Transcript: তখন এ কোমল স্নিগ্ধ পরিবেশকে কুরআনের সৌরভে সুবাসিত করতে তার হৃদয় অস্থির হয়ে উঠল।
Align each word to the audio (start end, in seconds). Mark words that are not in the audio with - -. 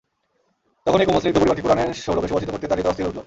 তখন 0.87 0.99
এ 1.01 1.05
কোমল 1.05 1.19
স্নিগ্ধ 1.21 1.37
পরিবেশকে 1.39 1.63
কুরআনের 1.65 1.89
সৌরভে 2.03 2.29
সুবাসিত 2.29 2.49
করতে 2.51 2.67
তার 2.67 2.77
হৃদয় 2.79 2.91
অস্থির 2.91 3.03
হয়ে 3.03 3.11
উঠল। 3.11 3.19